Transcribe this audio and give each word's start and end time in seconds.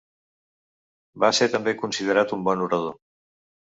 Va 1.25 1.31
ser 1.41 1.51
també 1.59 1.77
considerat 1.85 2.37
un 2.39 2.51
bon 2.51 2.69
orador. 2.71 3.03